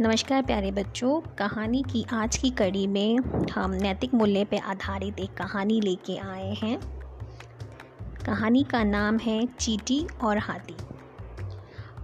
नमस्कार 0.00 0.42
प्यारे 0.42 0.72
बच्चों, 0.72 1.20
कहानी 1.20 1.82
की 1.82 2.06
आज 2.12 2.36
की 2.36 2.50
कड़ी 2.50 2.86
में 2.86 3.18
हम 3.50 3.70
नैतिक 3.70 4.14
मूल्य 4.14 4.44
पर 4.44 4.56
आधारित 4.56 5.18
एक 5.18 5.34
कहानी 5.34 5.80
लेके 5.80 6.16
आए 6.16 6.54
हैं। 6.54 6.80
कहानी 8.26 8.62
का 8.62 8.84
नाम 8.84 9.18
है 9.18 9.46
चीटी 9.46 10.06
और 10.24 10.38
हाथी। 10.38 10.76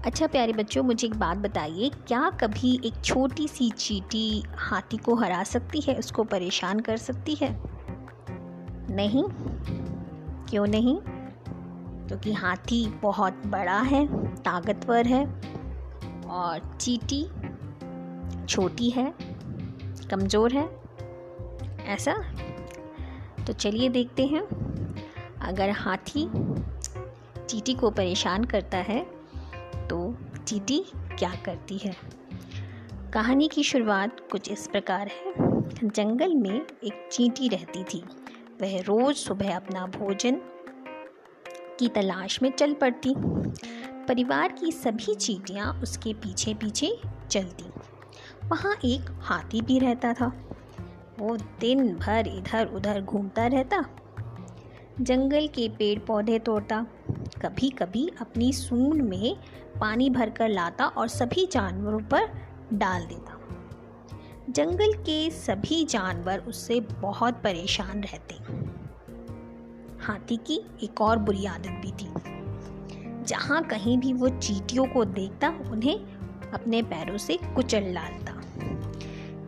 अच्छा 0.04 0.26
प्यारे 0.26 0.52
बच्चों, 0.52 0.82
मुझे 0.82 1.06
एक 1.06 1.14
बात 1.14 1.38
बताइए, 1.38 1.88
क्या 1.88 2.30
कभी 2.30 2.80
एक 2.84 2.94
छोटी 3.04 3.48
सी 3.48 3.70
चीटी 3.70 4.44
हाथी 4.56 4.96
को 4.96 5.14
हरा 5.14 5.44
सकती 5.44 5.80
है, 5.80 5.94
उसको 5.94 6.24
परेशान 6.24 6.80
कर 6.80 6.96
सकती 6.96 7.34
है? 7.34 7.62
नहीं? 8.90 9.24
क्यों 10.46 10.66
नहीं? 10.66 10.98
क्योंकि 12.08 12.32
हाथी 12.32 12.86
बहुत 12.86 13.42
बड़ा 13.46 13.80
है, 13.80 14.32
ताकतवर 14.34 15.06
है 15.06 15.26
और 16.26 16.76
चीटी 16.80 17.26
छोटी 18.48 18.90
है, 18.90 19.12
कमज़ोर 20.10 20.52
है, 20.52 20.68
ऐसा? 21.86 22.14
तो 23.46 23.52
चलिए 23.52 23.88
देखते 23.88 24.26
हैं। 24.26 24.42
अगर 25.42 25.70
हाथी 25.70 26.28
चीटी 27.46 27.74
को 27.74 27.90
परेशान 27.90 28.44
करता 28.44 28.78
है 28.78 29.04
तो 29.88 30.14
चीटी 30.46 30.78
क्या 30.94 31.32
करती 31.44 31.78
है? 31.78 31.96
कहानी 33.12 33.48
की 33.48 33.62
शुरुआत 33.62 34.20
कुछ 34.32 34.50
इस 34.50 34.66
प्रकार 34.66 35.08
है। 35.08 35.34
जंगल 35.84 36.34
में 36.34 36.60
एक 36.84 37.08
चींटी 37.12 37.48
रहती 37.48 37.84
थी। 37.84 38.02
वह 38.62 38.80
रोज़ 38.80 39.16
सुबह 39.16 39.56
अपना 39.56 39.86
भोजन 39.86 40.40
की 41.78 41.88
तलाश 41.88 42.42
में 42.42 42.50
चल 42.52 42.72
पड़ती। 42.74 43.14
परिवार 44.06 44.52
की 44.52 44.72
सभी 44.72 45.14
चीटियाँ 45.14 45.72
उसके 45.82 46.12
पीछे 46.14 46.54
पीछे 46.54 46.96
चलती। 47.30 47.64
वहाँ 48.46 48.74
एक 48.84 49.10
हाथी 49.20 49.60
भी 49.60 49.78
रहता 49.78 50.12
था। 50.12 50.26
वो 51.18 51.36
दिन 51.36 51.94
भर 51.96 52.26
इधर 52.28 52.66
उधर 52.66 53.00
घूमता 53.00 53.46
रहता, 53.46 53.84
जंगल 55.00 55.46
के 55.46 55.68
पेड़ 55.68 55.98
पौधे 55.98 56.38
तोड़ता 56.38 56.86
कभी 57.42 57.70
कभी 57.70 58.08
अपनी 58.20 58.52
सूंड 58.52 59.02
में 59.02 59.36
पानी 59.80 60.10
भरकर 60.10 60.48
लाता 60.48 60.86
और 60.86 61.08
सभी 61.08 61.46
जानवरों 61.46 62.00
पर 62.00 62.28
डाल 62.72 63.06
देता। 63.06 63.32
जंगल 64.50 64.92
के 64.92 65.30
सभी 65.30 65.84
जानवर 65.84 66.38
उससे 66.38 66.80
बहुत 66.80 67.34
परेशान 67.34 68.00
रहते। 68.00 68.34
हाथी 70.02 70.36
की 70.36 70.60
एक 70.82 71.00
और 71.00 71.18
बुरी 71.18 71.44
आदत 71.46 71.80
भी 71.82 71.92
थी। 71.92 72.08
जहाँ 73.24 73.62
कहीं 73.64 73.98
भी 73.98 74.12
वो 74.12 74.28
चीटियों 74.28 74.86
को 74.86 75.04
देखता, 75.04 75.48
उन्हें 75.48 75.98
अपने 76.50 76.82
पैरों 76.82 77.16
से 77.18 77.38
कुचल 77.54 77.94
डालता। 77.94 78.35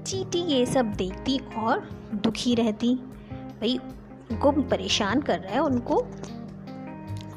चीटी 0.09 0.39
ये 0.39 0.65
सब 0.67 0.93
देखती 0.93 1.39
और 1.59 1.81
दुखी 2.15 2.55
रहती। 2.55 2.95
भाई, 2.95 3.77
उनको 4.31 4.51
परेशान 4.53 5.21
कर 5.21 5.39
रहा 5.39 5.53
है, 5.53 5.61
उनको 5.61 5.97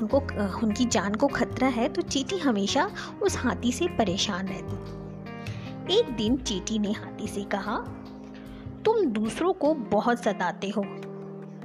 उनको 0.02 0.20
उनकी 0.64 0.86
जान 0.86 1.16
को 1.16 1.28
खतरा 1.28 1.68
है 1.68 1.88
तो 1.90 2.02
चीटी 2.02 2.38
हमेशा 2.38 2.90
उस 3.24 3.38
हाथी 3.38 3.72
से 3.72 3.88
परेशान 3.88 4.48
रहती। 4.48 5.98
एक 5.98 6.16
दिन 6.16 6.38
चीटी 6.38 6.80
ने 6.80 6.92
हाथी 6.92 7.28
से 7.28 7.44
कहा, 7.44 7.78
तुम 8.86 9.06
दूसरों 9.06 9.54
को 9.54 9.74
बहुत 9.74 10.24
सताते 10.24 10.70
हो। 10.70 10.84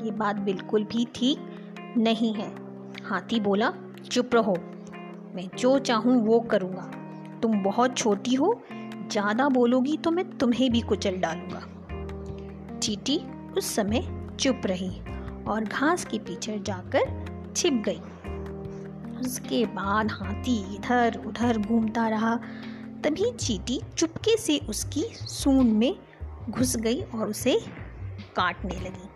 ये 0.05 0.11
बात 0.11 0.37
बिल्कुल 0.37 0.85
भी 0.85 1.07
ठीक 1.15 1.95
नहीं 1.97 2.33
है। 2.35 2.49
हाथी 3.05 3.41
बोला, 3.41 3.73
चुप 4.11 4.35
रहो। 4.35 4.57
मैं 5.35 5.49
जो 5.59 5.79
चाहूँ 5.79 6.21
वो 6.23 6.41
करूँगा। 6.41 6.91
तुम 7.43 7.63
बहुत 7.63 7.97
छोटी 7.97 8.35
हो 8.35 8.53
ज़्यादा 9.09 9.49
बोलोगी 9.49 9.97
तो 9.97 10.11
मैं 10.11 10.25
तुम्हें 10.39 10.71
भी 10.73 10.81
कुचल 10.81 11.17
डालूँगा। 11.17 12.79
चीटी 12.79 13.19
उस 13.59 13.75
समय 13.75 14.03
चुप 14.41 14.63
रही 14.67 14.91
और 15.49 15.65
घास 15.65 16.05
के 16.05 16.19
पीछे 16.19 16.59
जाकर 16.59 17.53
छिप 17.57 17.83
गई। 17.87 18.01
उसके 19.21 19.65
बाद 19.67 20.11
हाथी 20.13 20.59
इधर 20.77 21.21
उधर 21.27 21.59
घूमता 21.59 22.09
रहा। 22.09 22.35
तभी 23.05 23.31
चीटी 23.33 23.81
चुपके 23.99 24.37
से 24.37 24.59
उसकी 24.69 25.05
सूंड 25.15 25.73
में 25.73 25.95
घुस 26.51 26.77
गई 26.77 27.01
और 27.03 27.29
उसे 27.29 27.59
काटने 28.37 28.75
लगी। 28.77 29.09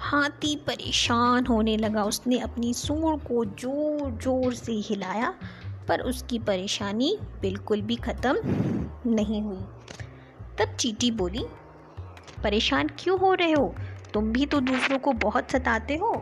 हाथी 0.00 0.54
परेशान 0.56 1.46
होने 1.46 1.76
लगा। 1.76 2.02
उसने 2.04 2.38
अपनी 2.38 2.72
सूंड 2.74 3.20
को 3.22 3.44
ज़ोर 3.44 4.10
ज़ोर 4.22 4.54
से 4.54 4.72
हिलाया 4.86 5.32
पर 5.88 6.00
उसकी 6.00 6.38
परेशानी 6.38 7.18
बिल्कुल 7.40 7.82
भी 7.82 7.96
ख़त्म 7.96 8.36
नहीं 9.06 9.42
हुई। 9.42 9.60
तब 10.58 10.76
चीटी 10.76 11.10
बोली, 11.10 11.44
परेशान 12.42 12.90
क्यों 12.98 13.18
हो 13.18 13.34
रहे 13.34 13.52
हो? 13.52 13.74
तुम 14.14 14.32
भी 14.32 14.46
तो 14.46 14.60
दूसरों 14.60 14.98
को 14.98 15.12
बहुत 15.12 15.50
सताते 15.50 15.96
हो। 15.96 16.12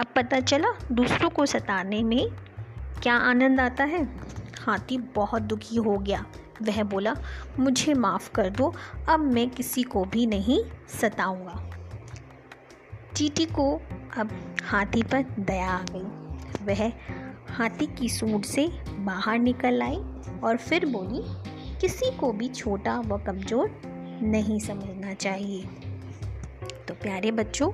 अब 0.00 0.06
पता 0.16 0.40
चला 0.40 0.68
दूसरों 0.92 1.30
को 1.30 1.46
सताने 1.46 2.02
में 2.02 2.30
क्या 3.02 3.14
आनंद 3.14 3.60
आता 3.60 3.84
है। 3.84 4.04
हाथी 4.60 4.98
बहुत 4.98 5.42
दुखी 5.42 5.76
हो 5.76 5.98
गया। 5.98 6.26
वह 6.62 6.82
बोला, 6.82 7.14
मुझे 7.58 7.94
माफ़ 7.94 8.32
कर 8.32 8.50
दो, 8.50 8.74
अब 9.08 9.20
मैं 9.20 9.50
किसी 9.50 9.82
को 9.82 10.04
भी 10.04 10.26
नहीं 10.26 10.64
सताऊँगा। 10.88 11.70
चीटी 13.16 13.46
को 13.46 13.82
अब 14.18 14.54
हाथी 14.64 15.02
पर 15.02 15.22
दया 15.22 15.70
आ 15.70 15.82
गई। 15.82 16.36
वह 16.64 16.92
हाथी 17.60 17.86
की 17.86 18.08
सूंड 18.08 18.44
से 18.44 18.66
बाहर 18.98 19.38
निकल 19.38 19.82
आई 19.82 19.96
और 20.44 20.56
फिर 20.56 20.84
बोली, 20.86 21.22
किसी 21.80 22.10
को 22.18 22.32
भी 22.32 22.48
छोटा 22.48 22.98
व 23.00 23.18
कमज़ोर 23.18 23.70
नहीं 24.22 24.58
समझना 24.58 25.12
चाहिए। 25.14 25.64
तो 26.88 26.94
प्यारे 26.94 27.30
बच्चों, 27.30 27.72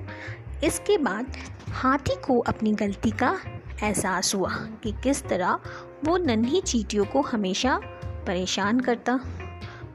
इसके 0.63 0.97
बाद 0.97 1.37
हाथी 1.71 2.15
को 2.15 2.39
अपनी 2.39 2.73
गलती 2.73 3.11
का 3.11 3.39
एहसास 3.83 4.35
हुआ 4.35 4.49
कि 4.83 4.91
किस 5.03 5.23
तरह 5.23 5.59
वो 6.05 6.17
नन्ही 6.17 6.61
चीटियों 6.61 7.05
को 7.05 7.21
हमेशा 7.21 7.79
परेशान 8.27 8.79
करता। 8.79 9.19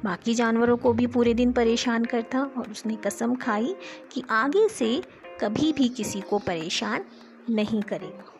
बाकी 0.04 0.34
जानवरों 0.34 0.76
को 0.76 0.92
भी 0.92 1.06
पूरे 1.06 1.34
दिन 1.34 1.52
परेशान 1.52 2.04
करता 2.04 2.40
और 2.40 2.70
उसने 2.70 2.96
कसम 2.96 3.34
खाई 3.34 3.74
कि 4.12 4.22
आगे 4.30 4.68
से 4.68 5.02
कभी 5.40 5.72
भी 5.72 5.88
किसी 5.88 6.20
को 6.20 6.38
परेशान 6.38 7.04
नहीं 7.50 7.82
करेगा। 7.82 8.38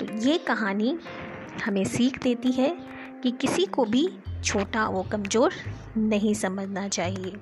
तो 0.00 0.06
ये 0.18 0.38
कहानी 0.38 0.96
हमें 1.64 1.84
सीख 1.84 2.22
देती 2.22 2.52
है 2.52 2.68
कि 3.22 3.30
किसी 3.30 3.64
को 3.66 3.84
भी 3.84 4.08
छोटा 4.44 4.88
व 4.88 5.02
कमज़ोर 5.02 5.52
नहीं 5.96 6.34
समझना 6.34 6.88
चाहिए। 6.88 7.32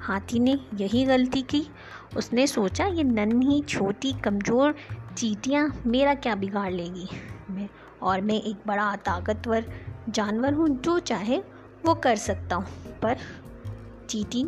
हाथी 0.00 0.38
ने 0.38 0.58
यही 0.74 1.04
गलती 1.04 1.42
की। 1.42 1.66
उसने 2.16 2.46
सोचा, 2.46 2.86
ये 2.86 3.04
नन्ही, 3.04 3.60
छोटी, 3.62 4.12
कमज़ोर 4.12 4.74
चीटियाँ 5.16 5.82
मेरा 5.86 6.14
क्या 6.14 6.34
बिगाड़ 6.34 6.72
लेगी? 6.72 7.08
मैं 7.50 7.68
और 8.02 8.20
मैं 8.20 8.42
एक 8.42 8.56
बड़ा 8.66 8.96
ताकतवर 8.96 9.64
जानवर 10.08 10.52
हूँ, 10.52 10.68
जो 10.68 10.98
चाहे 10.98 11.38
वो 11.86 11.94
कर 11.94 12.16
सकता 12.16 12.56
हूँ। 12.56 12.66
पर 13.02 13.16
चीटी 14.08 14.44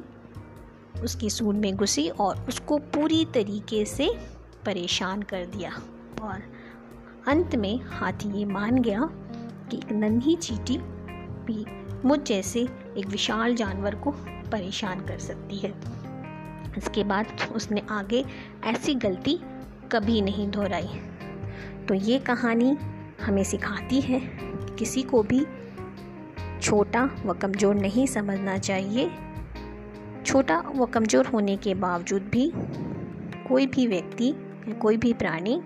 उसकी 1.02 1.30
सूंड 1.30 1.60
में 1.60 1.76
घुसी 1.76 2.08
और 2.08 2.44
उसको 2.48 2.78
पूरी 2.78 3.24
तरीके 3.24 3.84
से 3.84 4.10
परेशान 4.64 5.22
कर 5.22 5.46
दिया 5.46 5.70
और 6.22 6.42
अंत 7.28 7.54
में 7.54 7.80
हाथी 7.88 8.28
ये 8.38 8.44
मान 8.44 8.78
गया 8.78 9.00
कि 9.70 9.76
एक 9.76 9.92
नन्ही 9.92 10.34
चीटी 10.36 10.76
भी 11.46 11.64
मुझ 12.04 12.18
जैसे 12.20 12.60
एक 12.98 13.06
विशाल 13.06 13.54
जानवर 13.54 13.94
को 13.94 14.10
परेशान 14.52 15.00
कर 15.00 15.18
सकती 15.18 15.56
है। 15.56 15.72
इसके 16.78 17.04
बाद 17.04 17.26
उसने 17.54 17.82
आगे 17.90 18.24
ऐसी 18.64 18.94
गलती 18.94 19.38
कभी 19.92 20.20
नहीं 20.22 20.48
दोहराई। 20.50 20.88
तो 21.88 21.94
ये 21.94 22.18
कहानी 22.18 22.76
हमें 23.22 23.42
सिखाती 23.44 24.00
है 24.00 24.20
किसी 24.78 25.02
को 25.02 25.22
भी 25.22 25.44
छोटा 26.62 27.04
व 27.26 27.34
कमज़ोर 27.34 27.74
नहीं 27.74 28.06
समझना 28.06 28.56
चाहिए। 28.58 29.10
छोटा 30.26 30.58
व 30.76 30.86
कमज़ोर 30.86 31.26
होने 31.26 31.56
के 31.56 31.74
बावजूद 31.74 32.22
भी 32.22 32.50
कोई 33.48 33.66
भी 33.66 33.86
व्यक्ति, 33.86 34.34
कोई 34.82 34.96
भी 34.96 35.12
प्राणी 35.12 35.60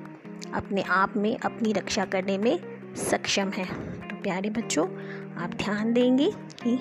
अपने 0.55 0.83
आप 0.83 1.17
में 1.17 1.39
अपनी 1.39 1.73
रक्षा 1.73 2.05
करने 2.05 2.39
में 2.39 2.59
सक्षम 2.97 3.51
है। 3.51 3.65
तो 4.09 4.17
प्यारे 4.23 4.51
बच्चों, 4.51 4.87
आप 5.37 5.51
ध्यान 5.51 5.93
देंगे 5.93 6.31
कि 6.67 6.79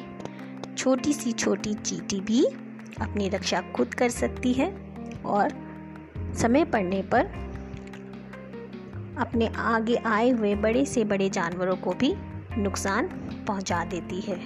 छोटी 0.78 1.13
सी 1.13 1.31
छोटी 1.31 1.74
चीटी 1.74 2.22
भी 2.22 2.46
अपनी 3.02 3.30
रक्षा 3.30 3.62
खुद 3.75 3.94
कर 3.94 4.10
सकती 4.10 4.54
है 4.54 4.69
और 5.25 5.50
समय 6.40 6.66
पड़ने 6.66 7.02
पर 7.02 7.25
अपने 9.18 9.48
आगे 9.48 9.96
आए 9.96 10.30
हुए 10.30 10.56
बड़े 10.56 10.86
से 10.86 11.04
बड़े 11.04 11.30
जानवरों 11.30 11.75
को 11.75 11.94
भी 11.94 12.13
नुकसान 12.58 13.08
पहुँचा 13.48 13.84
देती 13.84 14.22
है। 14.22 14.40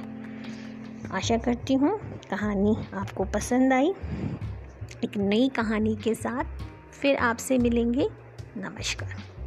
आशा 1.11 1.37
करती 1.37 1.73
हूँ 1.73 1.99
कहानी 2.29 2.75
आपको 2.93 3.23
पसंद 3.23 3.73
आई। 3.73 3.93
एक 5.03 5.17
नई 5.17 5.49
कहानी 5.49 5.95
के 5.95 6.13
साथ 6.13 6.43
फिर 6.91 7.15
आपसे 7.15 7.57
मिलेंगे। 7.57 8.07
नमस्कार 8.57 9.38